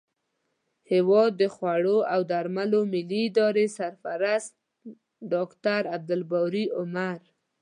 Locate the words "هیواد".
0.91-1.31